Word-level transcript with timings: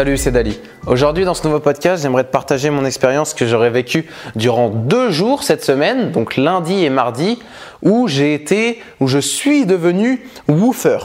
Salut, 0.00 0.16
c'est 0.16 0.30
Dali. 0.30 0.58
Aujourd'hui, 0.86 1.26
dans 1.26 1.34
ce 1.34 1.46
nouveau 1.46 1.60
podcast, 1.60 2.02
j'aimerais 2.02 2.24
te 2.24 2.30
partager 2.30 2.70
mon 2.70 2.86
expérience 2.86 3.34
que 3.34 3.46
j'aurais 3.46 3.68
vécue 3.68 4.06
durant 4.34 4.70
deux 4.70 5.10
jours 5.10 5.42
cette 5.42 5.62
semaine, 5.62 6.10
donc 6.10 6.38
lundi 6.38 6.86
et 6.86 6.88
mardi, 6.88 7.38
où 7.82 8.08
j'ai 8.08 8.32
été, 8.32 8.80
où 9.00 9.08
je 9.08 9.18
suis 9.18 9.66
devenu 9.66 10.26
woofer. 10.48 10.96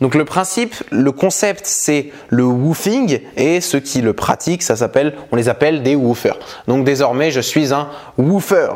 Donc 0.00 0.14
le 0.14 0.24
principe, 0.24 0.74
le 0.90 1.12
concept, 1.12 1.66
c'est 1.66 2.10
le 2.30 2.44
woofing 2.44 3.20
et 3.36 3.60
ceux 3.60 3.80
qui 3.80 4.00
le 4.00 4.14
pratiquent, 4.14 4.62
ça 4.62 4.76
s'appelle, 4.76 5.12
on 5.30 5.36
les 5.36 5.50
appelle 5.50 5.82
des 5.82 5.94
woofers. 5.94 6.38
Donc 6.68 6.86
désormais, 6.86 7.30
je 7.30 7.40
suis 7.40 7.74
un 7.74 7.90
woofer, 8.16 8.70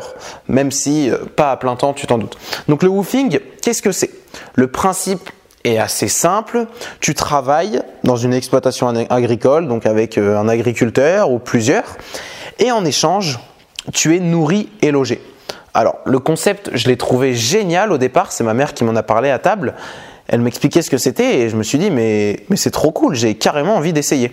même 0.47 0.69
si 0.69 1.09
euh, 1.09 1.17
pas 1.35 1.49
à 1.49 1.57
plein 1.57 1.75
temps, 1.75 1.93
tu 1.93 2.05
t'en 2.05 2.19
doutes. 2.19 2.37
Donc 2.67 2.83
le 2.83 2.89
woofing, 2.89 3.39
qu'est-ce 3.63 3.81
que 3.81 3.91
c'est? 3.91 4.11
Le 4.53 4.67
principe 4.67 5.31
est 5.63 5.77
assez 5.77 6.07
simple. 6.07 6.65
Tu 6.99 7.13
travailles 7.13 7.81
dans 8.03 8.15
une 8.15 8.33
exploitation 8.33 8.87
agricole, 8.87 9.67
donc 9.67 9.85
avec 9.85 10.17
euh, 10.17 10.37
un 10.37 10.47
agriculteur 10.47 11.31
ou 11.31 11.39
plusieurs, 11.39 11.97
et 12.59 12.71
en 12.71 12.85
échange, 12.85 13.39
tu 13.93 14.15
es 14.15 14.19
nourri 14.19 14.69
et 14.81 14.91
logé. 14.91 15.21
Alors, 15.73 15.97
le 16.05 16.19
concept, 16.19 16.69
je 16.73 16.87
l'ai 16.87 16.97
trouvé 16.97 17.33
génial 17.33 17.91
au 17.91 17.97
départ, 17.97 18.31
c'est 18.31 18.43
ma 18.43 18.53
mère 18.53 18.73
qui 18.73 18.83
m'en 18.83 18.95
a 18.95 19.03
parlé 19.03 19.29
à 19.29 19.39
table. 19.39 19.73
Elle 20.27 20.41
m'expliquait 20.41 20.81
ce 20.81 20.89
que 20.89 20.97
c'était 20.97 21.39
et 21.39 21.49
je 21.49 21.55
me 21.55 21.63
suis 21.63 21.77
dit, 21.77 21.89
mais, 21.89 22.41
mais 22.49 22.55
c'est 22.55 22.71
trop 22.71 22.91
cool, 22.91 23.15
j'ai 23.15 23.35
carrément 23.35 23.75
envie 23.75 23.91
d'essayer. 23.91 24.31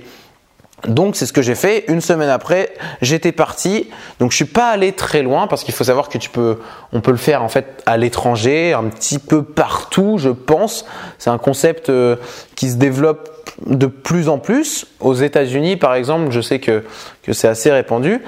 Donc 0.88 1.16
c'est 1.16 1.26
ce 1.26 1.32
que 1.32 1.42
j'ai 1.42 1.54
fait. 1.54 1.84
Une 1.88 2.00
semaine 2.00 2.28
après, 2.28 2.72
j'étais 3.02 3.32
parti. 3.32 3.90
Donc 4.18 4.30
je 4.30 4.36
suis 4.36 4.44
pas 4.44 4.68
allé 4.68 4.92
très 4.92 5.22
loin 5.22 5.46
parce 5.46 5.64
qu'il 5.64 5.74
faut 5.74 5.84
savoir 5.84 6.08
que 6.08 6.18
tu 6.18 6.30
peux, 6.30 6.58
on 6.92 7.00
peut 7.00 7.10
le 7.10 7.16
faire 7.16 7.42
en 7.42 7.48
fait 7.48 7.82
à 7.86 7.96
l'étranger, 7.96 8.72
un 8.72 8.84
petit 8.84 9.18
peu 9.18 9.42
partout, 9.42 10.16
je 10.18 10.30
pense. 10.30 10.86
C'est 11.18 11.30
un 11.30 11.38
concept 11.38 11.90
euh, 11.90 12.16
qui 12.56 12.70
se 12.70 12.76
développe 12.76 13.28
de 13.66 13.86
plus 13.86 14.28
en 14.28 14.38
plus. 14.38 14.86
Aux 15.00 15.14
États-Unis, 15.14 15.76
par 15.76 15.94
exemple, 15.94 16.30
je 16.30 16.40
sais 16.40 16.60
que 16.60 16.84
que 17.22 17.32
c'est 17.32 17.48
assez 17.48 17.70
répandu. 17.70 18.22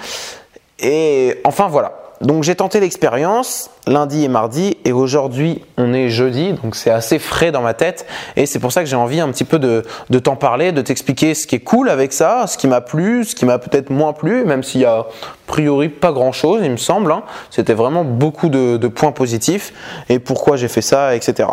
Et 0.78 1.40
enfin 1.44 1.68
voilà. 1.68 2.01
Donc 2.22 2.44
j'ai 2.44 2.54
tenté 2.54 2.78
l'expérience 2.78 3.68
lundi 3.88 4.22
et 4.22 4.28
mardi 4.28 4.76
et 4.84 4.92
aujourd'hui 4.92 5.60
on 5.76 5.92
est 5.92 6.08
jeudi 6.08 6.52
donc 6.52 6.76
c'est 6.76 6.90
assez 6.90 7.18
frais 7.18 7.50
dans 7.50 7.62
ma 7.62 7.74
tête 7.74 8.06
et 8.36 8.46
c'est 8.46 8.60
pour 8.60 8.70
ça 8.70 8.80
que 8.80 8.88
j'ai 8.88 8.94
envie 8.94 9.18
un 9.18 9.28
petit 9.30 9.42
peu 9.42 9.58
de, 9.58 9.82
t'en 10.20 10.36
parler, 10.36 10.70
de 10.70 10.82
t'expliquer 10.82 11.34
ce 11.34 11.48
qui 11.48 11.56
est 11.56 11.60
cool 11.60 11.88
avec 11.88 12.12
ça, 12.12 12.46
ce 12.46 12.56
qui 12.56 12.68
m'a 12.68 12.80
plu, 12.80 13.24
ce 13.24 13.34
qui 13.34 13.44
m'a 13.44 13.58
peut-être 13.58 13.90
moins 13.90 14.12
plu 14.12 14.44
même 14.44 14.62
s'il 14.62 14.82
y 14.82 14.84
a 14.84 14.98
a 14.98 15.06
priori 15.48 15.88
pas 15.88 16.12
grand 16.12 16.30
chose 16.30 16.60
il 16.64 16.70
me 16.70 16.76
semble. 16.76 17.10
Hein. 17.10 17.24
C'était 17.50 17.74
vraiment 17.74 18.04
beaucoup 18.04 18.48
de, 18.48 18.76
de 18.76 18.88
points 18.88 19.12
positifs 19.12 19.72
et 20.08 20.20
pourquoi 20.20 20.56
j'ai 20.56 20.68
fait 20.68 20.80
ça 20.80 21.16
etc. 21.16 21.48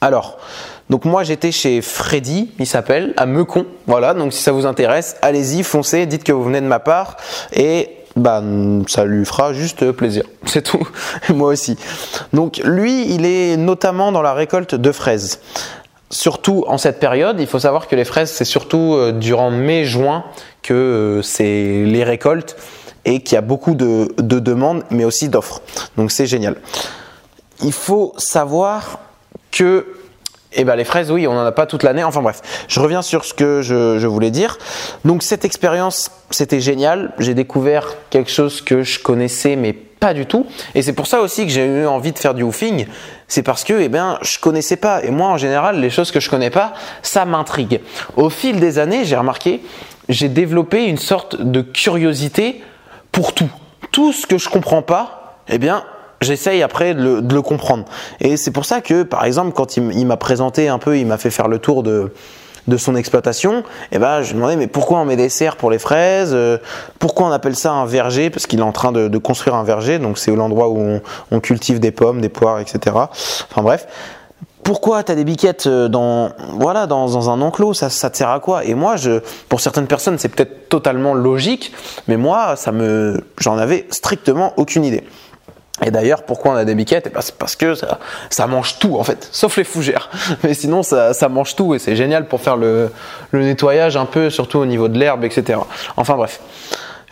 Alors, 0.00 0.36
donc 0.90 1.04
moi 1.04 1.22
j'étais 1.22 1.52
chez 1.52 1.80
Freddy, 1.80 2.50
il 2.58 2.66
s'appelle, 2.66 3.14
à 3.16 3.24
Mecon. 3.24 3.66
Voilà, 3.86 4.12
donc 4.14 4.32
si 4.32 4.42
ça 4.42 4.52
vous 4.52 4.66
intéresse, 4.66 5.16
allez-y, 5.22 5.62
foncez, 5.62 6.04
dites 6.06 6.24
que 6.24 6.32
vous 6.32 6.44
venez 6.44 6.60
de 6.60 6.66
ma 6.66 6.78
part 6.78 7.16
et 7.54 8.03
bah, 8.16 8.42
ça 8.86 9.04
lui 9.04 9.24
fera 9.24 9.52
juste 9.52 9.90
plaisir. 9.92 10.24
C'est 10.46 10.62
tout. 10.62 10.86
Moi 11.30 11.48
aussi. 11.48 11.76
Donc 12.32 12.60
lui, 12.64 13.12
il 13.12 13.26
est 13.26 13.56
notamment 13.56 14.12
dans 14.12 14.22
la 14.22 14.34
récolte 14.34 14.74
de 14.74 14.92
fraises. 14.92 15.40
Surtout 16.10 16.64
en 16.68 16.78
cette 16.78 17.00
période, 17.00 17.40
il 17.40 17.46
faut 17.46 17.58
savoir 17.58 17.88
que 17.88 17.96
les 17.96 18.04
fraises, 18.04 18.30
c'est 18.30 18.44
surtout 18.44 18.94
euh, 18.94 19.10
durant 19.10 19.50
mai-juin 19.50 20.22
que 20.62 20.74
euh, 20.74 21.22
c'est 21.22 21.84
les 21.84 22.04
récoltes 22.04 22.56
et 23.04 23.20
qu'il 23.20 23.34
y 23.34 23.38
a 23.38 23.40
beaucoup 23.40 23.74
de, 23.74 24.14
de 24.18 24.38
demandes, 24.38 24.84
mais 24.90 25.04
aussi 25.04 25.28
d'offres. 25.28 25.60
Donc 25.96 26.12
c'est 26.12 26.26
génial. 26.26 26.56
Il 27.62 27.72
faut 27.72 28.12
savoir 28.16 29.00
que 29.50 29.93
eh 30.54 30.64
ben 30.64 30.76
les 30.76 30.84
fraises, 30.84 31.10
oui, 31.10 31.26
on 31.26 31.34
n'en 31.34 31.44
a 31.44 31.52
pas 31.52 31.66
toute 31.66 31.82
l'année. 31.82 32.04
Enfin 32.04 32.22
bref, 32.22 32.40
je 32.68 32.80
reviens 32.80 33.02
sur 33.02 33.24
ce 33.24 33.34
que 33.34 33.62
je, 33.62 34.06
voulais 34.06 34.30
dire. 34.30 34.58
Donc 35.04 35.22
cette 35.22 35.44
expérience, 35.44 36.10
c'était 36.30 36.60
génial. 36.60 37.12
J'ai 37.18 37.34
découvert 37.34 37.96
quelque 38.10 38.30
chose 38.30 38.60
que 38.60 38.82
je 38.82 39.00
connaissais 39.00 39.56
mais 39.56 39.72
pas 39.72 40.14
du 40.14 40.26
tout. 40.26 40.46
Et 40.74 40.82
c'est 40.82 40.92
pour 40.92 41.06
ça 41.06 41.20
aussi 41.20 41.46
que 41.46 41.52
j'ai 41.52 41.64
eu 41.64 41.86
envie 41.86 42.12
de 42.12 42.18
faire 42.18 42.34
du 42.34 42.42
woofing. 42.42 42.86
C'est 43.26 43.42
parce 43.42 43.64
que, 43.64 43.72
eh 43.72 43.88
bien, 43.88 44.18
je 44.22 44.38
connaissais 44.38 44.76
pas. 44.76 45.02
Et 45.02 45.10
moi, 45.10 45.28
en 45.28 45.38
général, 45.38 45.80
les 45.80 45.90
choses 45.90 46.10
que 46.10 46.20
je 46.20 46.28
connais 46.28 46.50
pas, 46.50 46.74
ça 47.02 47.24
m'intrigue. 47.24 47.80
Au 48.16 48.28
fil 48.28 48.60
des 48.60 48.78
années, 48.78 49.04
j'ai 49.04 49.16
remarqué, 49.16 49.62
j'ai 50.08 50.28
développé 50.28 50.84
une 50.84 50.98
sorte 50.98 51.40
de 51.40 51.62
curiosité 51.62 52.62
pour 53.12 53.32
tout. 53.32 53.50
Tout 53.92 54.12
ce 54.12 54.26
que 54.26 54.36
je 54.36 54.50
comprends 54.50 54.82
pas, 54.82 55.38
eh 55.48 55.58
bien, 55.58 55.84
j'essaye 56.20 56.62
après 56.62 56.94
de 56.94 57.20
le, 57.20 57.42
comprendre. 57.42 57.84
Et 58.20 58.36
c'est 58.36 58.50
pour 58.50 58.64
ça 58.64 58.80
que, 58.80 59.02
par 59.02 59.24
exemple, 59.24 59.52
quand 59.52 59.76
il, 59.76 60.06
m'a 60.06 60.16
présenté 60.16 60.68
un 60.68 60.78
peu, 60.78 60.98
il 60.98 61.06
m'a 61.06 61.18
fait 61.18 61.30
faire 61.30 61.48
le 61.48 61.58
tour 61.58 61.82
de, 61.82 62.12
de 62.66 62.76
son 62.76 62.96
exploitation, 62.96 63.58
et 63.58 63.96
eh 63.96 63.98
ben 63.98 64.22
je 64.22 64.30
me 64.30 64.36
demandais 64.36 64.56
mais 64.56 64.66
pourquoi 64.66 64.98
on 65.00 65.04
met 65.04 65.16
des 65.16 65.28
serres 65.28 65.56
pour 65.56 65.70
les 65.70 65.78
fraises? 65.78 66.30
Euh, 66.32 66.58
Pourquoi 66.98 67.26
on 67.26 67.30
appelle 67.30 67.56
ça 67.56 67.72
un 67.72 67.84
verger? 67.84 68.30
Parce 68.30 68.46
qu'il 68.46 68.60
est 68.60 68.62
en 68.62 68.72
train 68.72 68.92
de, 68.92 69.18
construire 69.18 69.54
un 69.54 69.64
verger, 69.64 69.98
donc 69.98 70.18
c'est 70.18 70.34
l'endroit 70.34 70.68
où 70.68 71.00
on, 71.30 71.40
cultive 71.40 71.78
des 71.78 71.90
pommes, 71.90 72.20
des 72.20 72.28
poires, 72.28 72.58
etc. 72.60 72.96
Enfin 72.96 73.62
bref. 73.62 73.86
Pourquoi 74.62 75.02
tu 75.02 75.12
as 75.12 75.14
des 75.14 75.24
biquettes 75.24 75.66
euh, 75.66 75.88
dans 75.88 76.30
voilà 76.58 76.86
dans, 76.86 77.28
un 77.28 77.42
enclos? 77.42 77.74
Ça, 77.74 77.90
ça 77.90 78.08
te 78.08 78.16
sert 78.16 78.30
à 78.30 78.40
quoi? 78.40 78.64
Et 78.64 78.74
moi 78.74 78.96
je 78.96 79.20
pour 79.50 79.60
certaines 79.60 79.86
personnes 79.86 80.16
c'est 80.16 80.30
peut-être 80.30 80.70
totalement 80.70 81.12
logique, 81.12 81.72
mais 82.08 82.16
moi 82.16 82.56
ça 82.56 82.72
me 82.72 83.22
j'en 83.38 83.58
avais 83.58 83.86
strictement 83.90 84.54
aucune 84.56 84.86
idée. 84.86 85.04
Et 85.82 85.90
d'ailleurs, 85.90 86.22
pourquoi 86.22 86.52
on 86.52 86.54
a 86.54 86.64
des 86.64 86.76
biquettes 86.76 87.10
C'est 87.20 87.34
parce 87.34 87.56
que 87.56 87.74
ça, 88.30 88.46
mange 88.46 88.78
tout 88.78 88.96
en 88.96 89.02
fait, 89.02 89.28
sauf 89.32 89.56
les 89.56 89.64
fougères. 89.64 90.08
Mais 90.44 90.54
sinon, 90.54 90.82
ça, 90.82 91.28
mange 91.28 91.56
tout 91.56 91.74
et 91.74 91.78
c'est 91.78 91.96
génial 91.96 92.26
pour 92.26 92.40
faire 92.40 92.56
le, 92.56 92.90
nettoyage 93.32 93.96
un 93.96 94.06
peu, 94.06 94.30
surtout 94.30 94.58
au 94.58 94.66
niveau 94.66 94.88
de 94.88 94.98
l'herbe, 94.98 95.24
etc. 95.24 95.58
Enfin 95.96 96.14
bref. 96.14 96.40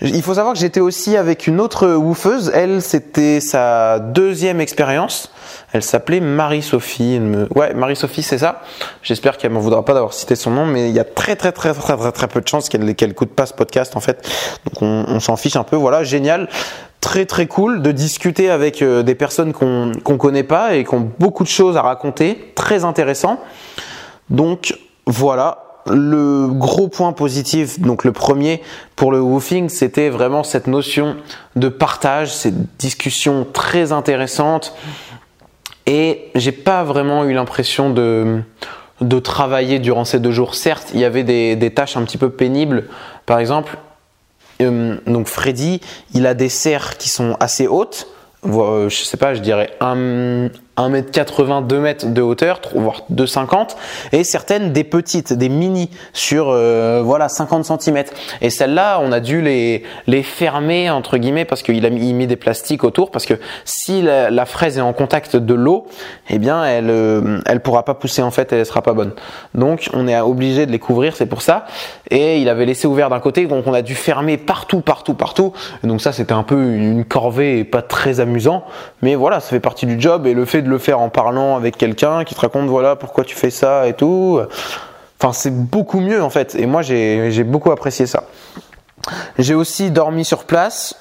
Il 0.05 0.23
faut 0.23 0.35
savoir 0.35 0.55
que 0.55 0.59
j'étais 0.59 0.81
aussi 0.81 1.17
avec 1.17 1.47
une 1.47 1.61
autre 1.61 1.89
woofeuse. 1.89 2.51
Elle, 2.53 2.83
c'était 2.83 3.39
sa 3.39 4.01
deuxième 4.01 4.61
expérience. 4.61 5.31
Elle 5.73 5.85
s'appelait 5.85 6.19
Marie-Sophie. 6.21 7.21
Ouais, 7.55 7.73
Marie-Sophie, 7.73 8.25
c'est 8.25 8.39
ça. 8.39 8.63
J'espère 9.03 9.39
qu'elle 9.39 9.53
m'en 9.53 9.61
voudra 9.61 9.85
pas 9.85 9.95
d'avoir 9.95 10.13
cité 10.13 10.35
son 10.35 10.51
nom, 10.51 10.67
mais 10.67 10.89
il 10.89 10.95
y 10.95 10.99
a 10.99 11.05
très 11.05 11.37
très 11.37 11.53
très 11.53 11.73
très 11.73 11.97
très, 11.97 12.13
très 12.13 12.29
peu 12.29 12.41
de 12.41 12.49
chances 12.49 12.69
qu'elle 12.69 12.97
qu'elle 12.97 13.15
coûte 13.15 13.31
pas 13.31 13.47
ce 13.47 13.55
podcast 13.55 13.97
en 13.97 14.01
fait. 14.01 14.29
Donc 14.65 14.83
on, 14.83 15.05
on 15.07 15.21
s'en 15.21 15.37
fiche 15.37 15.55
un 15.57 15.65
peu. 15.65 15.77
Voilà, 15.77 16.03
génial 16.03 16.49
très 17.01 17.27
très 17.27 17.47
cool 17.47 17.83
de 17.83 17.91
discuter 17.93 18.49
avec 18.49 18.81
euh, 18.81 19.03
des 19.03 19.15
personnes 19.15 19.53
qu'on 19.53 19.93
qu'on 20.05 20.17
connaît 20.17 20.45
pas 20.45 20.75
et 20.75 20.84
qui 20.84 20.95
ont 20.95 21.11
beaucoup 21.19 21.45
de 21.45 21.49
choses 21.49 21.77
à 21.77 21.83
raconter, 21.83 22.53
très 22.55 22.84
intéressant. 22.84 23.41
Donc 24.31 24.79
voilà, 25.07 25.72
le 25.87 26.48
gros 26.48 26.88
point 26.88 27.12
positif, 27.12 27.81
donc 27.81 28.04
le 28.04 28.12
premier 28.12 28.62
pour 28.97 29.12
le 29.12 29.20
woofing, 29.20 29.69
c'était 29.69 30.09
vraiment 30.09 30.44
cette 30.44 30.66
notion 30.66 31.16
de 31.56 31.69
partage, 31.69 32.32
cette 32.34 32.76
discussion 32.76 33.47
très 33.53 33.92
intéressante. 33.92 34.75
Et 35.87 36.31
j'ai 36.34 36.53
pas 36.53 36.84
vraiment 36.84 37.25
eu 37.25 37.34
l'impression 37.34 37.91
de, 37.91 38.41
de 39.00 39.19
travailler 39.19 39.81
durant 39.81 40.04
ces 40.04 40.21
deux 40.21 40.31
jours. 40.31 40.54
Certes, 40.54 40.91
il 40.94 41.00
y 41.00 41.04
avait 41.04 41.25
des, 41.25 41.56
des 41.56 41.75
tâches 41.75 41.97
un 41.97 42.04
petit 42.04 42.19
peu 42.19 42.31
pénibles. 42.31 42.84
Par 43.26 43.41
exemple, 43.41 43.76
euh, 44.60 44.97
donc 45.06 45.26
Freddy, 45.26 45.81
il 46.15 46.26
a 46.26 46.34
des 46.34 46.48
serres 46.48 46.97
qui 46.98 47.09
sont 47.09 47.37
assez 47.41 47.66
hautes, 47.66 48.06
je 48.44 49.03
sais 49.04 49.16
pas, 49.16 49.34
je 49.34 49.41
dirais 49.41 49.70
1, 49.80 50.48
1m80, 50.78 51.66
2 51.66 51.80
mètres 51.80 52.06
de 52.06 52.22
hauteur, 52.22 52.60
voire 52.75 53.03
2,50, 53.12 53.76
et 54.12 54.25
certaines 54.25 54.72
des 54.72 54.84
petites, 54.84 55.32
des 55.34 55.50
mini 55.50 55.91
sur 56.14 56.48
euh, 56.48 57.03
voilà 57.04 57.28
50 57.28 57.80
cm. 57.80 58.04
Et 58.41 58.48
celles-là, 58.48 59.00
on 59.03 59.12
a 59.12 59.21
dû 59.21 59.42
les, 59.42 59.83
les 60.06 60.22
fermer 60.22 60.89
entre 60.89 61.18
guillemets 61.18 61.44
parce 61.44 61.62
qu'il 61.62 61.84
a 61.84 61.91
mis, 61.91 62.27
des 62.27 62.36
plastiques 62.36 62.84
autour, 62.84 63.10
parce 63.10 63.27
que 63.27 63.34
si 63.65 64.00
la, 64.03 64.47
fraise 64.47 64.78
est 64.78 64.83
en 64.83 64.92
contact 64.92 65.36
de 65.36 65.54
l'eau, 65.54 65.86
eh 66.28 66.38
bien 66.38 66.65
elle 66.65 66.91
euh, 66.91 67.41
elle 67.47 67.60
pourra 67.60 67.84
pas 67.84 67.95
pousser 67.95 68.22
en 68.22 68.30
fait, 68.30 68.53
elle 68.53 68.65
sera 68.66 68.83
pas 68.83 68.92
bonne. 68.92 69.12
Donc 69.54 69.88
on 69.92 70.09
est 70.09 70.18
obligé 70.21 70.66
de 70.66 70.72
les 70.72 70.78
couvrir, 70.78 71.16
c'est 71.16 71.27
pour 71.27 71.42
ça. 71.42 71.66
Et 72.10 72.38
il 72.38 72.48
avait 72.48 72.66
laissé 72.66 72.86
ouvert 72.86 73.10
d'un 73.10 73.21
côté, 73.21 73.47
donc 73.47 73.66
on 73.66 73.74
a 73.74 73.83
dû 73.83 73.95
fermer 73.95 74.36
partout, 74.36 74.80
partout, 74.80 75.15
partout. 75.15 75.53
Donc 75.84 76.00
ça 76.00 76.12
c'était 76.12 76.33
un 76.33 76.42
peu 76.42 76.56
une 76.74 77.04
corvée 77.04 77.59
et 77.59 77.65
pas 77.65 77.83
très 77.83 78.21
mais 79.03 79.15
voilà, 79.15 79.41
ça 79.41 79.49
fait 79.49 79.61
partie 79.61 79.87
du 79.87 80.01
job 80.01 80.27
et 80.27 80.34
le 80.34 80.45
fait 80.45 80.63
de 80.63 80.69
le 80.69 80.79
faire 80.79 81.01
en 81.01 81.09
parlant 81.09 81.57
avec 81.57 81.77
quelqu'un 81.77 82.25
qui 82.25 82.34
te 82.34 82.41
raconte 82.41 82.69
voilà 82.69 82.97
pourquoi 82.97 83.25
tu 83.25 83.34
fais 83.34 83.51
ça 83.51 83.87
et 83.87 83.95
tout. 83.95 84.41
Enfin, 85.21 85.33
c'est 85.33 85.55
beaucoup 85.55 86.01
mieux 86.01 86.23
en 86.23 86.31
fait. 86.31 86.55
Et 86.55 86.67
moi, 86.67 86.83
j'ai 86.83 87.45
beaucoup 87.45 87.71
apprécié 87.71 88.07
ça. 88.07 88.25
J'ai 89.39 89.55
aussi 89.55 89.91
dormi 89.91 90.25
sur 90.25 90.45
place 90.45 90.97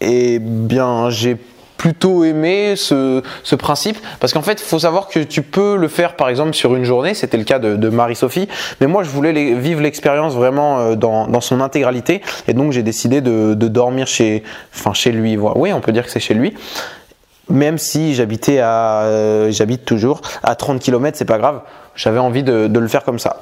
et 0.00 0.38
bien 0.38 1.10
j'ai 1.10 1.36
plutôt 1.78 2.24
aimé 2.24 2.74
ce, 2.76 3.22
principe. 3.56 3.96
Parce 4.20 4.34
qu'en 4.34 4.42
fait 4.42 4.60
il 4.60 4.64
faut 4.64 4.80
savoir 4.80 5.08
que 5.08 5.20
tu 5.20 5.40
peux 5.40 5.76
le 5.76 5.88
faire 5.88 6.16
par 6.16 6.28
exemple 6.28 6.52
sur 6.52 6.76
une 6.76 6.84
journée. 6.84 7.14
C'était 7.14 7.38
le 7.38 7.44
cas 7.44 7.58
de, 7.58 7.88
Marie-Sophie. 7.88 8.48
Mais 8.82 8.86
moi 8.86 9.02
je 9.02 9.08
voulais 9.08 9.54
vivre 9.54 9.80
l'expérience 9.80 10.34
vraiment 10.34 10.80
euh, 10.80 10.94
dans, 10.94 11.40
son 11.40 11.62
intégralité. 11.62 12.20
Et 12.46 12.52
donc 12.52 12.72
j'ai 12.72 12.82
décidé 12.82 13.22
de, 13.22 13.54
de, 13.54 13.68
dormir 13.68 14.06
chez 14.06 14.42
enfin 14.74 14.92
chez 14.92 15.12
lui. 15.12 15.38
Oui 15.38 15.72
on 15.72 15.80
peut 15.80 15.92
dire 15.92 16.04
que 16.04 16.10
c'est 16.10 16.20
chez 16.20 16.34
lui. 16.34 16.54
Même 17.50 17.78
si 17.78 18.14
j'habitais 18.14 18.58
à, 18.58 19.04
euh, 19.04 19.50
j'habite 19.50 19.84
toujours 19.84 20.20
à 20.42 20.54
30 20.54 20.80
km, 20.80 21.16
c'est 21.16 21.24
pas 21.24 21.38
grave. 21.38 21.62
J'avais 21.94 22.18
envie 22.18 22.42
de, 22.42 22.68
le 22.72 22.88
faire 22.88 23.04
comme 23.04 23.18
ça. 23.18 23.40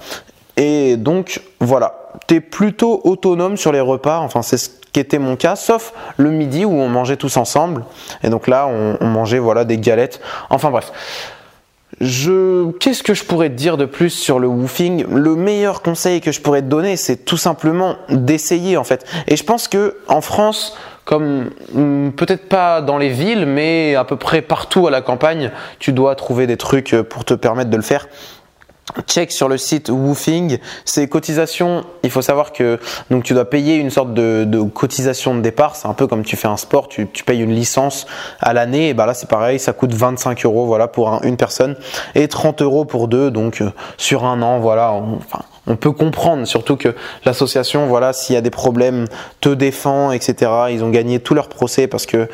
Et 0.56 0.96
donc 0.96 1.42
voilà, 1.60 2.10
tu 2.26 2.36
es 2.36 2.40
plutôt 2.40 3.00
autonome 3.04 3.56
sur 3.56 3.72
les 3.72 3.80
repas, 3.80 4.18
enfin 4.18 4.42
c'est 4.42 4.56
ce 4.56 4.70
qui 4.92 5.00
était 5.00 5.18
mon 5.18 5.36
cas, 5.36 5.56
sauf 5.56 5.92
le 6.16 6.30
midi 6.30 6.64
où 6.64 6.72
on 6.72 6.88
mangeait 6.88 7.18
tous 7.18 7.36
ensemble. 7.36 7.84
Et 8.22 8.30
donc 8.30 8.48
là, 8.48 8.66
on, 8.66 9.04
mangeait 9.06 9.38
voilà 9.38 9.64
des 9.64 9.78
galettes. 9.78 10.20
Enfin 10.48 10.70
bref. 10.70 10.92
Je, 12.00 12.72
qu'est-ce 12.72 13.02
que 13.02 13.14
je 13.14 13.24
pourrais 13.24 13.48
te 13.48 13.54
dire 13.54 13.76
de 13.76 13.84
plus 13.84 14.10
sur 14.10 14.38
le 14.38 14.48
woofing? 14.48 15.06
Le 15.14 15.36
meilleur 15.36 15.82
conseil 15.82 16.20
que 16.20 16.32
je 16.32 16.40
pourrais 16.40 16.60
te 16.60 16.66
donner, 16.66 16.96
c'est 16.96 17.24
tout 17.24 17.36
simplement 17.36 17.96
d'essayer 18.08 18.76
en 18.76 18.84
fait. 18.84 19.06
Et 19.28 19.36
je 19.36 19.44
pense 19.44 19.68
que 19.68 19.98
en 20.08 20.20
France, 20.20 20.76
comme 21.04 21.50
hmm, 21.72 22.10
peut-être 22.10 22.48
pas 22.48 22.80
dans 22.80 22.98
les 22.98 23.10
villes, 23.10 23.46
mais 23.46 23.94
à 23.94 24.04
peu 24.04 24.16
près 24.16 24.42
partout 24.42 24.86
à 24.86 24.90
la 24.90 25.00
campagne, 25.00 25.52
tu 25.78 25.92
dois 25.92 26.16
trouver 26.16 26.46
des 26.46 26.56
trucs 26.56 26.94
pour 27.02 27.24
te 27.24 27.34
permettre 27.34 27.70
de 27.70 27.76
le 27.76 27.82
faire 27.82 28.08
check 29.06 29.32
sur 29.32 29.48
le 29.48 29.58
site 29.58 29.88
Woofing, 29.88 30.58
c'est 30.84 31.08
cotisation. 31.08 31.84
Il 32.02 32.10
faut 32.10 32.22
savoir 32.22 32.52
que 32.52 32.78
donc 33.10 33.24
tu 33.24 33.34
dois 33.34 33.48
payer 33.48 33.76
une 33.76 33.90
sorte 33.90 34.14
de, 34.14 34.62
cotisation 34.74 35.34
de 35.34 35.40
départ. 35.40 35.76
C'est 35.76 35.88
un 35.88 35.94
peu 35.94 36.06
comme 36.06 36.24
tu 36.24 36.36
fais 36.36 36.48
un 36.48 36.56
sport, 36.56 36.88
tu, 36.88 37.06
payes 37.06 37.40
une 37.40 37.54
licence 37.54 38.06
à 38.40 38.52
l'année. 38.52 38.90
Et 38.90 38.94
bah 38.94 39.06
là 39.06 39.14
c'est 39.14 39.28
pareil, 39.28 39.58
ça 39.58 39.72
coûte 39.72 39.92
25 39.92 40.44
euros 40.44 40.66
voilà 40.66 40.88
pour 40.88 41.20
une 41.24 41.36
personne 41.36 41.76
et 42.14 42.28
30 42.28 42.62
euros 42.62 42.84
pour 42.84 43.08
deux. 43.08 43.30
Donc 43.30 43.60
euh, 43.60 43.70
sur 43.96 44.24
un 44.24 44.40
an 44.42 44.60
voilà. 44.60 44.92
enfin 44.92 45.40
on 45.68 45.76
peut 45.76 45.90
comprendre, 45.90 46.46
surtout 46.46 46.76
que 46.76 46.94
l'association, 47.24 47.86
voilà, 47.86 48.12
s'il 48.12 48.34
y 48.34 48.36
a 48.36 48.40
des 48.40 48.50
problèmes, 48.50 49.06
te 49.40 49.48
défend, 49.48 50.12
etc. 50.12 50.50
Ils 50.70 50.84
ont 50.84 50.90
gagné 50.90 51.18
tout 51.18 51.34
leur 51.34 51.48
procès 51.48 51.88
parce 51.88 52.06
que, 52.06 52.28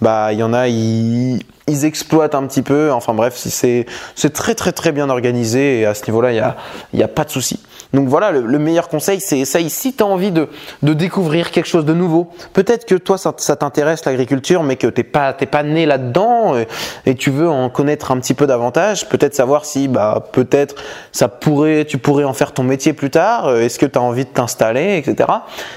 bah, 0.00 0.32
il 0.32 0.40
y 0.40 0.42
en 0.42 0.52
a, 0.52 0.66
ils, 0.66 1.42
ils 1.68 1.84
exploitent 1.84 2.34
un 2.34 2.46
petit 2.46 2.62
peu. 2.62 2.92
Enfin 2.92 3.14
bref, 3.14 3.34
c'est 3.36 3.86
très 4.32 4.54
très 4.54 4.72
très 4.72 4.92
bien 4.92 5.08
organisé 5.10 5.80
et 5.80 5.86
à 5.86 5.94
ce 5.94 6.06
niveau-là, 6.06 6.32
il 6.32 6.36
y 6.36 6.40
a 6.40 6.56
y 6.92 7.02
a 7.02 7.08
pas 7.08 7.24
de 7.24 7.30
souci. 7.30 7.60
Donc 7.92 8.08
voilà, 8.08 8.30
le, 8.30 8.58
meilleur 8.58 8.88
conseil, 8.88 9.20
c'est 9.20 9.38
essaye 9.38 9.70
si 9.70 9.94
tu 9.94 10.02
as 10.02 10.06
envie 10.06 10.30
de, 10.30 10.48
de 10.82 10.94
découvrir 10.94 11.50
quelque 11.50 11.66
chose 11.66 11.84
de 11.84 11.92
nouveau. 11.92 12.30
Peut-être 12.52 12.86
que 12.86 12.94
toi, 12.94 13.18
ça, 13.18 13.32
t'intéresse 13.32 14.04
l'agriculture, 14.04 14.62
mais 14.62 14.76
que 14.76 14.86
t'es 14.86 15.02
pas 15.02 15.32
pas 15.32 15.62
né 15.62 15.86
là-dedans 15.86 16.56
et, 16.56 16.68
et, 17.04 17.14
tu 17.14 17.30
veux 17.30 17.48
en 17.48 17.68
connaître 17.68 18.10
un 18.10 18.18
petit 18.18 18.34
peu 18.34 18.46
davantage. 18.46 19.08
Peut-être 19.08 19.34
savoir 19.34 19.64
si 19.64 19.88
bah 19.88 20.24
peut-être 20.32 20.76
ça 21.10 21.28
pourrait 21.28 21.84
tu 21.84 21.98
pourrais 21.98 22.24
en 22.24 22.32
faire 22.32 22.52
ton 22.52 22.62
métier 22.62 22.92
plus 22.92 23.10
tard. 23.10 23.48
Euh, 23.48 23.60
est-ce 23.60 23.78
que 23.78 23.86
tu 23.86 23.98
as 23.98 24.02
envie 24.02 24.24
de 24.24 24.30
t'installer, 24.30 24.96
etc. 24.96 25.28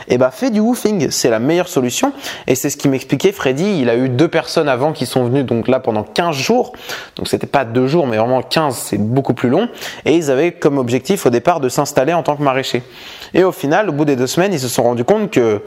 Et 0.07 0.17
bah 0.17 0.31
fais 0.31 0.51
du 0.51 0.59
woofing, 0.59 1.09
c'est 1.09 1.29
la 1.29 1.39
meilleure 1.39 1.67
solution. 1.67 2.13
Et 2.47 2.55
c'est 2.55 2.69
ce 2.69 2.77
qui 2.77 2.87
m'expliquait 2.87 3.31
Freddy. 3.31 3.79
Il 3.81 3.89
a 3.89 3.95
eu 3.95 4.09
deux 4.09 4.27
personnes 4.27 4.69
avant 4.69 4.93
qui 4.93 5.05
sont 5.05 5.25
venues 5.25 5.43
donc 5.43 5.67
là 5.67 5.79
pendant 5.79 6.03
15 6.03 6.35
jours. 6.35 6.73
Donc 7.15 7.27
c'était 7.27 7.47
pas 7.47 7.65
deux 7.65 7.87
jours, 7.87 8.07
mais 8.07 8.17
vraiment 8.17 8.41
15, 8.41 8.75
c'est 8.75 8.97
beaucoup 8.97 9.33
plus 9.33 9.49
long. 9.49 9.67
Et 10.05 10.15
ils 10.15 10.31
avaient 10.31 10.51
comme 10.51 10.77
objectif 10.77 11.25
au 11.25 11.29
départ 11.29 11.59
de 11.59 11.69
s'installer 11.69 11.94
en 11.97 12.23
tant 12.23 12.35
que 12.35 12.43
maraîcher. 12.43 12.83
Et 13.33 13.43
au 13.43 13.51
final, 13.51 13.89
au 13.89 13.93
bout 13.93 14.05
des 14.05 14.15
deux 14.15 14.27
semaines, 14.27 14.53
ils 14.53 14.59
se 14.59 14.67
sont 14.67 14.83
rendus 14.83 15.03
compte 15.03 15.31
que 15.31 15.61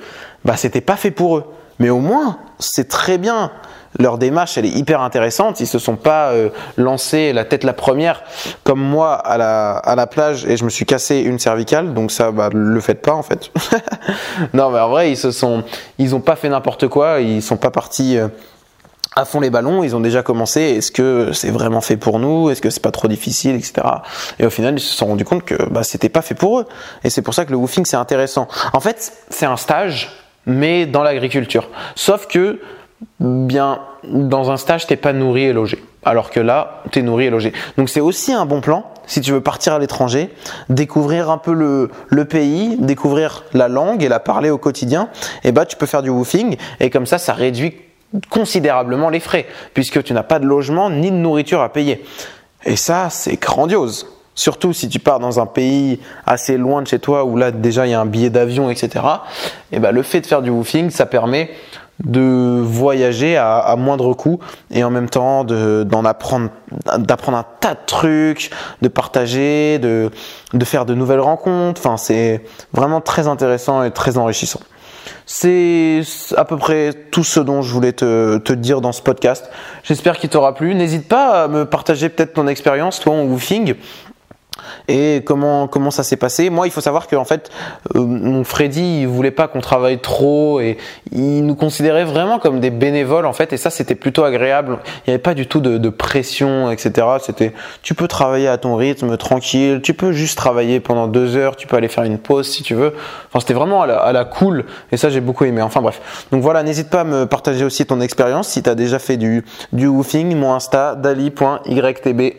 bah, 0.45 0.57
c'était 0.57 0.81
pas 0.81 0.97
fait 0.97 1.11
pour 1.11 1.39
eux. 1.39 1.45
Mais 1.79 1.91
au 1.91 2.01
moins, 2.01 2.39
c'est 2.59 2.89
très 2.89 3.19
bien. 3.19 3.53
Leur 3.99 4.19
démarche, 4.19 4.59
elle 4.59 4.67
est 4.67 4.77
hyper 4.77 5.01
intéressante. 5.01 5.61
Ils 5.61 5.67
se 5.67 5.79
sont 5.79 5.97
pas 5.97 6.31
euh, 6.31 6.51
lancés 6.77 7.33
la 7.33 7.45
tête 7.45 7.65
la 7.65 7.73
première 7.73 8.23
comme 8.63 8.81
moi 8.81 9.15
à 9.15 9.39
la, 9.39 9.77
à 9.77 9.95
la 9.95 10.07
plage 10.07 10.45
et 10.45 10.57
je 10.57 10.65
me 10.65 10.71
suis 10.71 10.85
cassé 10.85 11.21
une 11.21 11.39
cervicale. 11.39 11.95
Donc 11.95 12.11
ça, 12.11 12.31
bah, 12.31 12.51
le 12.53 12.81
faites 12.81 13.01
pas 13.01 13.15
en 13.15 13.23
fait. 13.23 13.51
non, 14.53 14.71
mais 14.71 14.81
en 14.81 14.89
vrai, 14.89 15.11
ils 15.11 15.17
se 15.17 15.31
sont, 15.31 15.65
ils 15.99 16.15
ont 16.15 16.21
pas 16.21 16.37
fait 16.37 16.49
n'importe 16.49 16.89
quoi. 16.89 17.21
Ils 17.21 17.43
sont 17.43 17.57
pas 17.57 17.71
partis. 17.71 18.19
Euh, 18.19 18.29
à 19.19 19.25
fond 19.25 19.41
les 19.41 19.51
ballons, 19.51 19.83
ils 19.83 19.97
ont 19.97 20.01
déjà 20.01 20.23
commencé. 20.23 20.61
Est-ce 20.61 20.93
que 20.93 21.33
c'est 21.33 21.51
vraiment 21.51 21.81
fait 21.81 21.97
pour 21.97 22.21
nous 22.21 22.51
Est-ce 22.51 22.63
que 22.63 22.71
c'est 22.71 22.83
pas 22.83 22.93
trop 22.93 23.09
difficile, 23.09 23.57
etc. 23.57 23.87
Et 24.39 24.47
au 24.47 24.51
final, 24.51 24.75
ils 24.75 24.81
se 24.81 24.95
sont 24.95 25.07
rendus 25.07 25.25
compte 25.25 25.45
que 25.45 25.57
bah, 25.71 25.83
c'était 25.83 26.09
pas 26.09 26.23
fait 26.23 26.37
pour 26.37 26.61
eux. 26.61 26.67
Et 27.03 27.11
c'est 27.11 27.23
pour 27.23 27.35
ça 27.35 27.45
que 27.45 27.51
le 27.51 27.57
woofing 27.57 27.85
c'est 27.85 27.97
intéressant. 27.97 28.47
En 28.73 28.81
fait, 28.81 29.13
c'est 29.29 29.47
un 29.47 29.57
stage, 29.57 30.11
mais 30.47 30.87
dans 30.87 31.03
l'agriculture. 31.03 31.69
Sauf 31.97 32.29
que, 32.29 32.61
bien, 33.19 33.81
dans 34.05 34.53
un 34.53 34.57
stage, 34.57 34.87
t'es 34.87 34.97
pas 34.97 35.13
nourri 35.13 35.45
et 35.45 35.53
logé. 35.53 35.83
Alors 36.05 36.31
que 36.31 36.39
là, 36.39 36.85
t'es 36.93 37.03
nourri 37.03 37.27
et 37.27 37.31
logé. 37.31 37.53
Donc 37.77 37.89
c'est 37.89 38.01
aussi 38.01 38.33
un 38.33 38.47
bon 38.47 38.61
plan 38.61 38.85
si 39.07 39.23
tu 39.23 39.33
veux 39.33 39.41
partir 39.41 39.73
à 39.73 39.79
l'étranger, 39.79 40.29
découvrir 40.69 41.31
un 41.31 41.39
peu 41.39 41.55
le, 41.55 41.91
le, 42.09 42.25
pays, 42.27 42.77
découvrir 42.79 43.45
la 43.55 43.67
langue 43.67 44.03
et 44.03 44.09
la 44.09 44.21
parler 44.21 44.51
au 44.51 44.59
quotidien. 44.59 45.09
Et 45.45 45.51
bah, 45.51 45.65
tu 45.65 45.77
peux 45.77 45.87
faire 45.87 46.03
du 46.03 46.11
woofing 46.11 46.57
et 46.79 46.91
comme 46.91 47.07
ça, 47.07 47.17
ça 47.17 47.33
réduit 47.33 47.75
considérablement 48.31 49.11
les 49.11 49.21
frais, 49.21 49.47
puisque 49.75 50.03
tu 50.03 50.13
n'as 50.13 50.23
pas 50.23 50.39
de 50.39 50.47
logement 50.47 50.91
ni 50.91 51.11
de 51.11 51.17
nourriture 51.17 51.61
à 51.61 51.73
payer. 51.73 52.05
Et 52.65 52.77
ça, 52.77 53.09
c'est 53.11 53.41
grandiose. 53.41 54.07
Surtout 54.35 54.73
si 54.73 54.89
tu 54.89 55.01
pars 55.01 55.19
dans 55.19 55.41
un 55.41 55.47
pays 55.47 55.99
assez 56.25 56.57
loin 56.57 56.83
de 56.83 56.87
chez 56.87 57.01
toi, 57.01 57.25
où 57.25 57.37
là 57.37 57.51
déjà 57.51 57.87
il 57.87 57.91
y 57.91 57.95
a 57.95 58.01
un 58.01 58.07
billet 58.07 58.31
d'avion, 58.31 58.71
etc. 58.71 59.05
Et 59.73 59.81
ben, 59.81 59.91
le 59.91 60.03
fait 60.03 60.21
de 60.21 60.27
faire 60.27 60.43
du 60.43 60.51
woofing, 60.51 60.91
ça 60.91 61.07
permet 61.07 61.51
de 62.05 62.61
voyager 62.63 63.37
à, 63.37 63.75
moindre 63.77 64.15
coût 64.15 64.39
et 64.71 64.85
en 64.85 64.91
même 64.91 65.11
temps 65.11 65.43
d'en 65.43 66.05
apprendre 66.05 66.51
d'apprendre 66.97 67.39
un 67.39 67.45
tas 67.59 67.75
de 67.75 67.81
trucs, 67.87 68.51
de 68.83 68.89
partager, 68.89 69.81
de, 69.81 70.11
de 70.53 70.65
faire 70.65 70.87
de 70.87 70.95
nouvelles 70.95 71.19
rencontres. 71.19 71.81
Enfin, 71.85 71.97
c'est 71.97 72.45
vraiment 72.73 73.01
très 73.01 73.27
intéressant 73.27 73.83
et 73.83 73.91
très 73.91 74.17
enrichissant. 74.17 74.61
C'est 75.31 76.01
à 76.39 76.47
peu 76.47 76.57
près 76.57 76.95
tout 77.11 77.23
ce 77.23 77.39
dont 77.39 77.61
je 77.61 77.71
voulais 77.71 77.93
te, 77.93 78.53
dire 78.55 78.81
dans 78.81 78.93
ce 78.93 79.03
podcast. 79.03 79.51
J'espère 79.85 80.17
qu'il 80.17 80.31
t'aura 80.31 80.55
plu. 80.55 80.75
N'hésite 80.75 81.07
pas 81.07 81.45
à 81.45 81.49
me 81.49 81.67
partager 81.67 82.09
peut-être 82.09 82.33
ton 82.33 82.47
expérience, 82.47 82.99
toi, 82.99 83.13
en 83.13 83.25
woofing 83.25 83.75
et 84.89 85.23
comment 85.25 85.69
comment 85.69 85.91
ça 85.91 86.03
s'est 86.03 86.17
passé? 86.17 86.51
Moi, 86.51 86.67
il 86.67 86.71
faut 86.71 86.81
savoir 86.81 87.09
qu'en 87.09 87.25
fait, 87.25 87.51
euh, 87.95 88.01
mon 88.01 88.45
Freddy, 88.45 89.01
il 89.03 89.09
voulait 89.09 89.31
pas 89.31 89.49
qu'on 89.49 89.61
travaille 89.61 89.99
trop 89.99 90.61
et 90.61 90.77
il 91.13 91.45
nous 91.45 91.55
considérait 91.55 92.05
vraiment 92.05 92.39
comme 92.39 92.61
des 92.61 92.71
bénévoles 92.71 93.27
en 93.27 93.33
fait. 93.33 93.53
Et 93.53 93.57
ça, 93.57 93.71
c'était 93.71 93.95
plutôt 93.95 94.25
agréable. 94.25 94.79
Il 95.07 95.11
n'y 95.11 95.15
avait 95.15 95.23
pas 95.23 95.35
du 95.35 95.47
tout 95.47 95.61
de, 95.61 95.79
de 95.79 95.89
pression, 95.89 96.71
etc. 96.71 97.07
C'était, 97.21 97.53
tu 97.83 97.95
peux 97.95 98.09
travailler 98.09 98.49
à 98.49 98.59
ton 98.59 98.77
rythme, 98.77 99.17
tranquille. 99.17 99.81
Tu 99.83 99.95
peux 99.95 100.13
juste 100.13 100.37
travailler 100.39 100.81
pendant 100.81 101.07
deux 101.07 101.37
heures. 101.37 101.57
Tu 101.57 101.67
peux 101.67 101.77
aller 101.77 101.89
faire 101.89 102.05
une 102.05 102.19
pause 102.19 102.49
si 102.49 102.63
tu 102.63 102.75
veux. 102.75 102.95
Enfin, 103.29 103.41
c'était 103.41 103.55
vraiment 103.55 103.83
à 103.83 103.87
la, 103.87 103.99
à 103.99 104.13
la 104.13 104.25
cool. 104.25 104.65
Et 104.93 104.97
ça, 104.97 105.11
j'ai 105.11 105.21
beaucoup 105.21 105.45
aimé. 105.45 105.63
Enfin 105.63 105.81
bref. 105.81 106.27
Donc 106.33 106.43
voilà, 106.43 106.63
n'hésite 106.63 106.91
pas 106.91 107.01
à 107.01 107.05
me 107.05 107.27
partager 107.27 107.65
aussi 107.65 107.87
ton 107.87 108.01
expérience 108.01 108.49
si 108.49 108.63
tu 108.63 108.71
as 108.71 108.75
déjà 108.75 108.99
fait 108.99 109.17
du 109.17 109.45
du 109.73 109.87
woofing. 109.87 110.35
Mon 110.37 110.55
Insta 110.55 110.95
dali.ytb. 110.95 112.35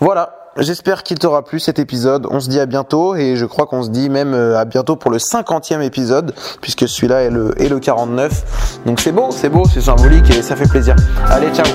Voilà, 0.00 0.37
J'espère 0.56 1.02
qu'il 1.02 1.18
t'aura 1.18 1.44
plu 1.44 1.60
cet 1.60 1.78
épisode. 1.78 2.26
On 2.30 2.40
se 2.40 2.48
dit 2.48 2.58
à 2.58 2.66
bientôt 2.66 3.14
et 3.14 3.36
je 3.36 3.46
crois 3.46 3.66
qu'on 3.66 3.82
se 3.82 3.90
dit 3.90 4.08
même 4.08 4.34
euh, 4.34 4.58
à 4.58 4.64
bientôt 4.64 4.96
pour 4.96 5.10
le 5.10 5.18
50e 5.18 5.82
épisode 5.82 6.34
puisque 6.60 6.88
celui-là 6.88 7.22
est 7.22 7.30
le, 7.30 7.54
est 7.60 7.68
le 7.68 7.78
49. 7.78 8.80
Donc 8.86 9.00
c'est 9.00 9.12
beau, 9.12 9.28
c'est 9.30 9.48
beau, 9.48 9.64
c'est 9.72 9.82
symbolique 9.82 10.30
et 10.30 10.42
ça 10.42 10.56
fait 10.56 10.68
plaisir. 10.68 10.96
Allez, 11.28 11.52
ciao 11.54 11.66